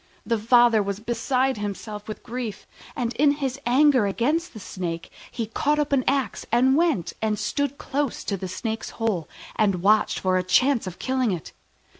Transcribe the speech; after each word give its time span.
The 0.25 0.39
father 0.39 0.81
was 0.81 0.99
beside 0.99 1.57
himself 1.57 2.07
with 2.07 2.23
grief, 2.23 2.65
and 2.95 3.13
in 3.17 3.33
his 3.33 3.59
anger 3.67 4.07
against 4.07 4.51
the 4.55 4.59
Snake 4.59 5.11
he 5.29 5.45
caught 5.45 5.77
up 5.77 5.93
an 5.93 6.03
axe 6.07 6.43
and 6.51 6.75
went 6.75 7.13
and 7.21 7.37
stood 7.37 7.77
close 7.77 8.23
to 8.23 8.35
the 8.35 8.47
Snake's 8.47 8.89
hole, 8.97 9.29
and 9.55 9.83
watched 9.83 10.17
for 10.17 10.37
a 10.37 10.43
chance 10.43 10.87
of 10.87 10.97
killing 10.97 11.29
it. 11.31 11.51